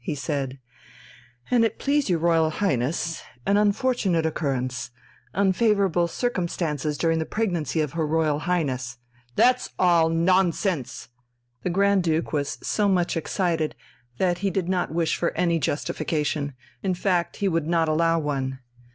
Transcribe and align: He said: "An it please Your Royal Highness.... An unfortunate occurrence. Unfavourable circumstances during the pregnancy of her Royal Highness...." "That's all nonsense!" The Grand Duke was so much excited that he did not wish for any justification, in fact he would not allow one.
He 0.03 0.15
said: 0.15 0.57
"An 1.51 1.63
it 1.63 1.77
please 1.77 2.09
Your 2.09 2.17
Royal 2.17 2.49
Highness.... 2.49 3.21
An 3.45 3.55
unfortunate 3.55 4.25
occurrence. 4.25 4.89
Unfavourable 5.33 6.07
circumstances 6.07 6.97
during 6.97 7.19
the 7.19 7.25
pregnancy 7.27 7.81
of 7.81 7.93
her 7.93 8.07
Royal 8.07 8.39
Highness...." 8.39 8.97
"That's 9.35 9.69
all 9.77 10.09
nonsense!" 10.09 11.09
The 11.61 11.69
Grand 11.69 12.01
Duke 12.01 12.33
was 12.33 12.57
so 12.63 12.89
much 12.89 13.15
excited 13.15 13.75
that 14.17 14.39
he 14.39 14.49
did 14.49 14.67
not 14.67 14.89
wish 14.91 15.15
for 15.17 15.37
any 15.37 15.59
justification, 15.59 16.55
in 16.81 16.95
fact 16.95 17.35
he 17.35 17.47
would 17.47 17.67
not 17.67 17.87
allow 17.87 18.17
one. 18.17 18.57